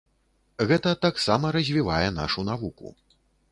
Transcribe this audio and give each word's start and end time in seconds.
Гэта 0.71 0.93
таксама 1.05 1.53
развівае 1.57 2.09
нашу 2.19 2.49
навуку. 2.51 2.87